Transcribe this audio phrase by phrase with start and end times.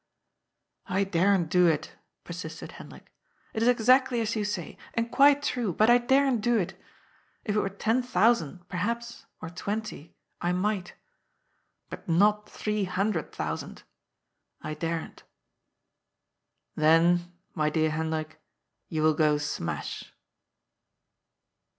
[0.97, 1.91] "I daren't do it,"
[2.23, 3.13] persisted Hendrik."
[3.53, 4.75] It is exactly as you say.
[4.95, 5.73] And quite true.
[5.73, 6.71] But I daren't do it.
[7.45, 10.95] If it were ten thousand, perhaps, or twenty, I might!
[11.91, 13.83] But not three hundred thousand.
[14.59, 15.21] I daren't.""
[16.75, 18.41] Then, my dear Hendrik,
[18.89, 20.11] you will go smash.'